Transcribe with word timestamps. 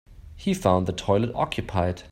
He 0.35 0.55
found 0.55 0.87
the 0.87 0.93
toilet 0.93 1.31
occupied. 1.35 2.01